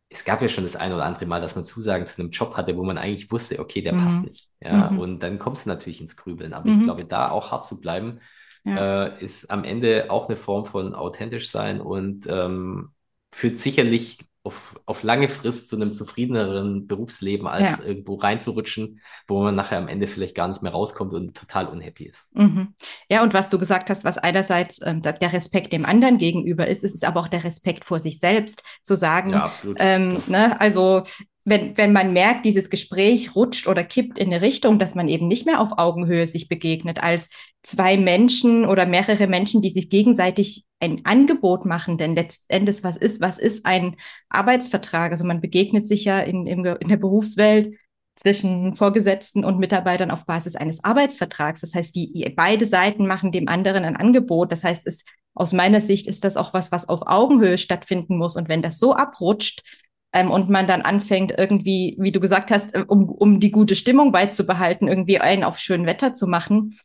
[0.09, 2.55] Es gab ja schon das ein oder andere Mal, dass man Zusagen zu einem Job
[2.55, 4.03] hatte, wo man eigentlich wusste, okay, der mhm.
[4.03, 4.49] passt nicht.
[4.61, 4.99] Ja, mhm.
[4.99, 6.53] und dann kommst du natürlich ins Grübeln.
[6.53, 6.83] Aber ich mhm.
[6.83, 8.19] glaube, da auch hart zu bleiben,
[8.65, 9.05] ja.
[9.05, 12.89] äh, ist am Ende auch eine Form von authentisch sein und ähm,
[13.31, 17.85] führt sicherlich auf, auf lange Frist zu einem zufriedeneren Berufsleben, als Ja.
[17.85, 22.05] irgendwo reinzurutschen, wo man nachher am Ende vielleicht gar nicht mehr rauskommt und total unhappy
[22.05, 22.29] ist.
[22.33, 22.73] Mhm.
[23.09, 26.83] Ja, und was du gesagt hast, was einerseits ähm, der Respekt dem anderen gegenüber ist,
[26.83, 29.77] es ist aber auch der Respekt vor sich selbst, zu sagen, Ja, absolut.
[29.79, 31.03] ähm, ne, also
[31.49, 35.27] wenn, wenn man merkt, dieses Gespräch rutscht oder kippt in eine Richtung, dass man eben
[35.27, 37.29] nicht mehr auf Augenhöhe sich begegnet, als
[37.63, 43.19] zwei Menschen oder mehrere Menschen, die sich gegenseitig ein Angebot machen, denn letztendlich, was ist,
[43.19, 43.95] was ist ein
[44.29, 45.11] Arbeitsvertrag?
[45.11, 47.75] Also man begegnet sich ja in, in, in der Berufswelt
[48.15, 51.61] zwischen Vorgesetzten und Mitarbeitern auf Basis eines Arbeitsvertrags.
[51.61, 54.51] Das heißt, die beide Seiten machen dem anderen ein Angebot.
[54.51, 58.35] Das heißt, es, aus meiner Sicht ist das auch was, was auf Augenhöhe stattfinden muss.
[58.35, 59.63] Und wenn das so abrutscht
[60.13, 63.75] ähm, und man dann anfängt, irgendwie, wie du gesagt hast, äh, um, um die gute
[63.75, 66.77] Stimmung beizubehalten, irgendwie einen auf schön Wetter zu machen,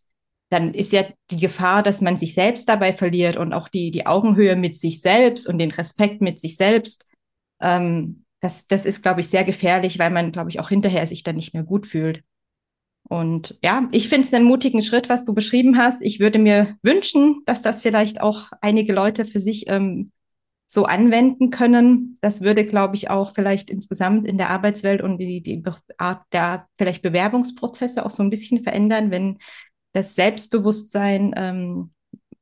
[0.50, 4.06] dann ist ja die Gefahr, dass man sich selbst dabei verliert und auch die, die
[4.06, 7.06] Augenhöhe mit sich selbst und den Respekt mit sich selbst.
[7.60, 11.22] Ähm, das, das ist, glaube ich, sehr gefährlich, weil man, glaube ich, auch hinterher sich
[11.22, 12.22] dann nicht mehr gut fühlt.
[13.08, 16.02] Und ja, ich finde es einen mutigen Schritt, was du beschrieben hast.
[16.02, 20.12] Ich würde mir wünschen, dass das vielleicht auch einige Leute für sich ähm,
[20.66, 22.18] so anwenden können.
[22.20, 25.62] Das würde, glaube ich, auch vielleicht insgesamt in der Arbeitswelt und die, die
[25.98, 29.38] Art der vielleicht Bewerbungsprozesse auch so ein bisschen verändern, wenn
[29.92, 31.92] das Selbstbewusstsein, ähm,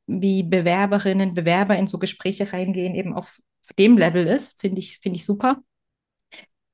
[0.07, 3.41] wie Bewerberinnen, Bewerber in so Gespräche reingehen, eben auf
[3.79, 5.63] dem Level ist, finde ich, finde ich super.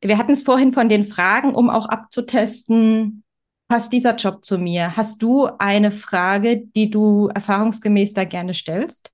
[0.01, 3.25] Wir hatten es vorhin von den Fragen, um auch abzutesten,
[3.69, 4.97] passt dieser Job zu mir?
[4.97, 9.13] Hast du eine Frage, die du erfahrungsgemäß da gerne stellst?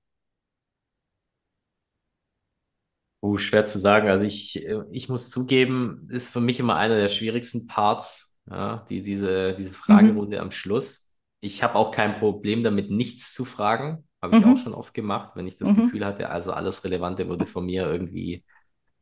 [3.25, 4.07] Oh, schwer zu sagen.
[4.07, 9.01] Also ich, ich muss zugeben, ist für mich immer einer der schwierigsten Parts, ja, die,
[9.01, 10.43] diese, diese Fragerunde mhm.
[10.43, 11.15] am Schluss.
[11.39, 14.03] Ich habe auch kein Problem damit, nichts zu fragen.
[14.21, 14.53] Habe ich mhm.
[14.53, 15.85] auch schon oft gemacht, wenn ich das mhm.
[15.85, 18.43] Gefühl hatte, also alles Relevante wurde von mir irgendwie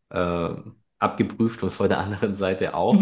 [0.10, 0.56] äh,
[1.00, 2.96] abgeprüft und von der anderen Seite auch.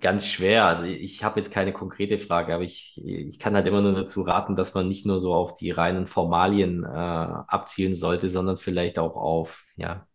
[0.00, 0.66] Ganz schwer.
[0.66, 4.22] Also ich habe jetzt keine konkrete Frage, aber ich, ich kann halt immer nur dazu
[4.22, 8.98] raten, dass man nicht nur so auf die reinen Formalien äh, abzielen sollte, sondern vielleicht
[8.98, 10.06] auch auf, ja,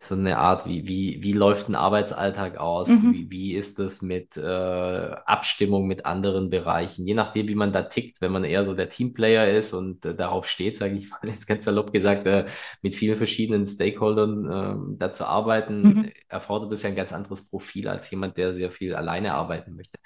[0.00, 2.88] so eine Art, wie, wie, wie läuft ein Arbeitsalltag aus?
[2.88, 3.12] Mhm.
[3.12, 7.04] Wie, wie ist das mit äh, Abstimmung mit anderen Bereichen?
[7.04, 10.14] Je nachdem, wie man da tickt, wenn man eher so der Teamplayer ist und äh,
[10.14, 12.46] darauf steht, sage ich mal jetzt ganz salopp gesagt, äh,
[12.80, 16.12] mit vielen verschiedenen Stakeholdern äh, da zu arbeiten, mhm.
[16.28, 19.98] erfordert das ja ein ganz anderes Profil als jemand, der sehr viel alleine arbeiten möchte.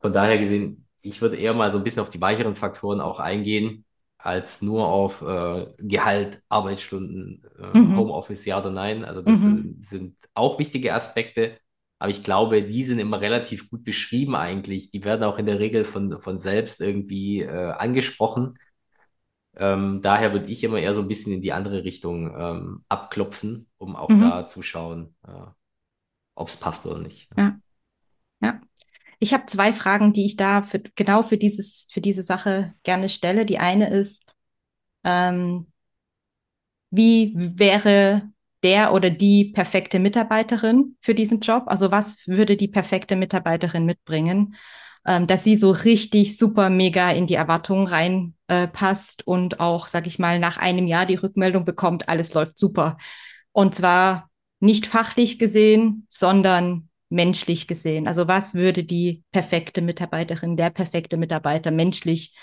[0.00, 3.20] Von daher gesehen, ich würde eher mal so ein bisschen auf die weicheren Faktoren auch
[3.20, 3.84] eingehen
[4.24, 7.94] als nur auf äh, Gehalt, Arbeitsstunden, äh, mhm.
[7.94, 9.04] Homeoffice, ja oder nein.
[9.04, 9.76] Also das mhm.
[9.82, 11.58] sind auch wichtige Aspekte.
[11.98, 14.90] Aber ich glaube, die sind immer relativ gut beschrieben eigentlich.
[14.90, 18.58] Die werden auch in der Regel von, von selbst irgendwie äh, angesprochen.
[19.56, 23.68] Ähm, daher würde ich immer eher so ein bisschen in die andere Richtung ähm, abklopfen,
[23.76, 24.20] um auch mhm.
[24.20, 25.46] da zu schauen, äh,
[26.34, 27.28] ob es passt oder nicht.
[27.36, 27.42] Ja.
[27.42, 27.56] Ja.
[29.18, 33.08] Ich habe zwei Fragen, die ich da für, genau für, dieses, für diese Sache gerne
[33.08, 33.46] stelle.
[33.46, 34.32] Die eine ist,
[35.04, 35.66] ähm,
[36.90, 38.30] wie wäre
[38.62, 41.64] der oder die perfekte Mitarbeiterin für diesen Job?
[41.66, 44.56] Also was würde die perfekte Mitarbeiterin mitbringen,
[45.06, 50.06] ähm, dass sie so richtig super mega in die Erwartungen reinpasst äh, und auch, sag
[50.06, 52.96] ich mal, nach einem Jahr die Rückmeldung bekommt, alles läuft super.
[53.52, 58.08] Und zwar nicht fachlich gesehen, sondern menschlich gesehen?
[58.08, 62.34] Also was würde die perfekte Mitarbeiterin, der perfekte Mitarbeiter menschlich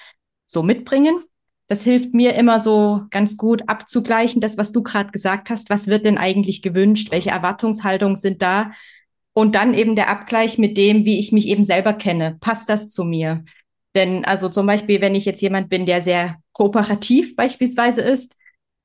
[0.46, 1.24] so mitbringen?
[1.68, 5.70] Das hilft mir immer so ganz gut abzugleichen, das, was du gerade gesagt hast.
[5.70, 7.12] Was wird denn eigentlich gewünscht?
[7.12, 8.72] Welche Erwartungshaltungen sind da?
[9.34, 12.38] Und dann eben der Abgleich mit dem, wie ich mich eben selber kenne.
[12.42, 13.46] Passt das zu mir?
[13.96, 18.36] Denn also zum Beispiel, wenn ich jetzt jemand bin, der sehr kooperativ beispielsweise ist,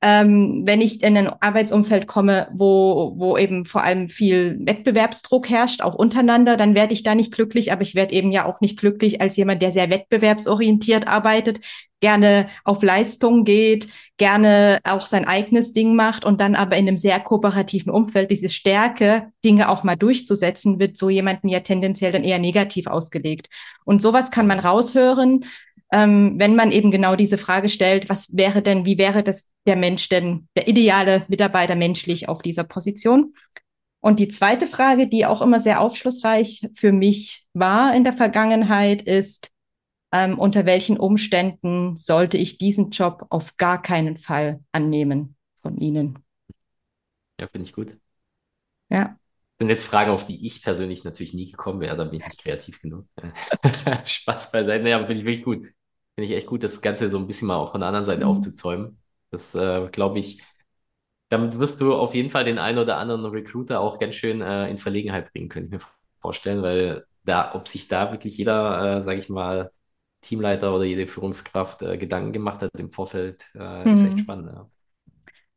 [0.01, 5.81] ähm, wenn ich in ein Arbeitsumfeld komme, wo, wo eben vor allem viel Wettbewerbsdruck herrscht,
[5.81, 8.77] auch untereinander, dann werde ich da nicht glücklich, aber ich werde eben ja auch nicht
[8.77, 11.61] glücklich als jemand, der sehr wettbewerbsorientiert arbeitet,
[11.99, 16.97] gerne auf Leistung geht, gerne auch sein eigenes Ding macht und dann aber in einem
[16.97, 22.23] sehr kooperativen Umfeld diese Stärke, Dinge auch mal durchzusetzen, wird so jemanden ja tendenziell dann
[22.23, 23.47] eher negativ ausgelegt.
[23.83, 25.43] Und sowas kann man raushören,
[25.91, 29.75] ähm, wenn man eben genau diese Frage stellt, was wäre denn, wie wäre das der
[29.75, 33.33] Mensch denn, der ideale Mitarbeiter menschlich auf dieser Position?
[33.99, 39.01] Und die zweite Frage, die auch immer sehr aufschlussreich für mich war in der Vergangenheit,
[39.01, 39.51] ist,
[40.11, 46.19] ähm, unter welchen Umständen sollte ich diesen Job auf gar keinen Fall annehmen von Ihnen?
[47.39, 47.97] Ja, finde ich gut.
[48.89, 49.17] Ja.
[49.57, 52.25] Das sind jetzt Fragen, auf die ich persönlich natürlich nie gekommen wäre, da bin ich
[52.25, 53.05] nicht kreativ genug.
[54.05, 55.67] Spaß beiseite, ja, aber finde ich wirklich gut.
[56.17, 58.25] Finde ich echt gut, das Ganze so ein bisschen mal auch von der anderen Seite
[58.25, 58.27] mhm.
[58.27, 58.99] aufzuzäumen.
[59.31, 60.41] Das, äh, glaube ich,
[61.29, 64.69] damit wirst du auf jeden Fall den einen oder anderen Recruiter auch ganz schön äh,
[64.69, 65.87] in Verlegenheit bringen, könnte ich mir
[66.21, 69.71] vorstellen, weil da, ob sich da wirklich jeder, äh, sage ich mal,
[70.21, 74.21] Teamleiter oder jede Führungskraft äh, Gedanken gemacht hat im Vorfeld, äh, ist echt Mhm.
[74.21, 74.51] spannend.
[74.53, 74.69] Ja,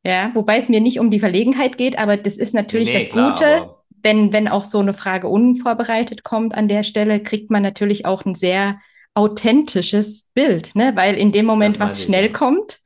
[0.05, 3.11] Ja, wobei es mir nicht um die Verlegenheit geht, aber das ist natürlich nee, das
[3.11, 3.71] klar, Gute,
[4.03, 8.25] wenn, wenn auch so eine Frage unvorbereitet kommt an der Stelle, kriegt man natürlich auch
[8.25, 8.81] ein sehr
[9.15, 10.93] authentisches Bild, ne?
[10.95, 12.33] Weil in dem Moment, was ich, schnell ja.
[12.33, 12.81] kommt,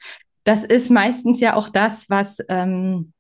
[0.45, 3.13] das ist meistens ja auch das, was, ähm,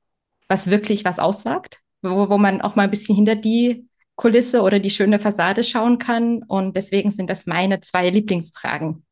[0.48, 4.78] was wirklich was aussagt, wo, wo man auch mal ein bisschen hinter die Kulisse oder
[4.78, 6.42] die schöne Fassade schauen kann.
[6.42, 9.04] Und deswegen sind das meine zwei Lieblingsfragen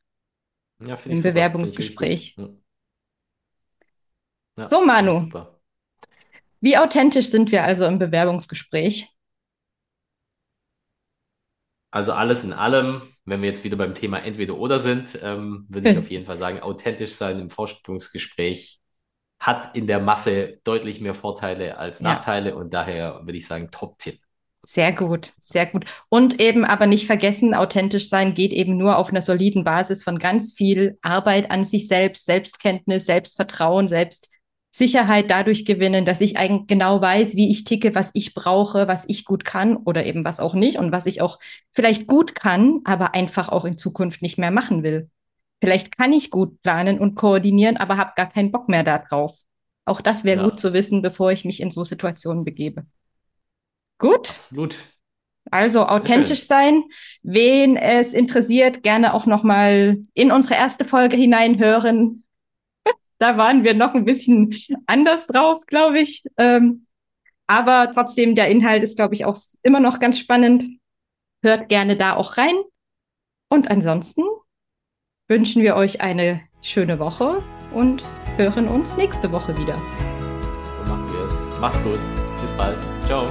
[0.80, 1.22] Ja, im ich ich.
[1.22, 2.36] Bewerbungsgespräch.
[2.38, 2.48] Ja,
[4.58, 5.28] ja So, ich Manu,
[6.60, 9.08] wie authentisch sind wir also im Bewerbungsgespräch?
[11.92, 15.88] Also alles in allem, wenn wir jetzt wieder beim Thema entweder oder sind, ähm, würde
[15.88, 18.80] ich auf jeden Fall sagen, authentisch sein im Vorstellungsgespräch
[19.40, 23.70] hat in der Masse deutlich mehr Vorteile als Ja, Nachteile und daher würde ich sagen,
[23.72, 24.20] Top-Tipp.
[24.64, 25.84] sehr gut, sehr gut.
[26.08, 30.18] Und eben aber nicht vergessen, authentisch sein geht eben nur auf einer soliden Basis von
[30.18, 33.88] ganz viel Arbeit an sich selbst, Selbstkenntnis, Selbstvertrauen,
[34.72, 39.04] Selbstsicherheit dadurch gewinnen, dass ich eigentlich genau weiß, wie ich ticke, was ich brauche, was
[39.06, 41.38] ich gut kann oder eben was auch nicht und was ich auch
[41.72, 45.10] vielleicht gut kann, aber einfach auch in Zukunft nicht mehr machen will.
[45.60, 49.38] Vielleicht kann ich gut planen und koordinieren, aber habe gar keinen Bock mehr darauf.
[49.84, 52.86] Auch das wäre gut Ja, zu wissen, bevor ich mich in so Situationen begebe.
[53.98, 54.76] Gut, absolut.
[55.50, 56.82] also authentisch sein.
[57.22, 62.24] Wen es interessiert, gerne auch noch mal in unsere erste Folge hineinhören.
[63.22, 64.52] Da waren wir noch ein bisschen
[64.86, 66.24] anders drauf, glaube ich.
[66.38, 66.88] Ähm,
[67.46, 70.64] aber trotzdem, der Inhalt ist, glaube ich, auch immer noch ganz spannend.
[71.40, 72.56] Hört gerne da auch rein.
[73.48, 74.24] Und ansonsten
[75.28, 78.02] wünschen wir euch eine schöne Woche und
[78.38, 79.76] hören uns nächste Woche wieder.
[79.76, 81.60] So machen wir es.
[81.60, 82.00] Macht's gut.
[82.40, 82.76] Bis bald.
[83.06, 83.28] Ciao.